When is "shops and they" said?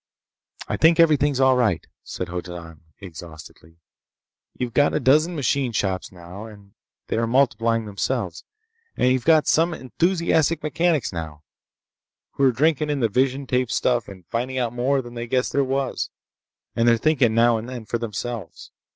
5.73-7.17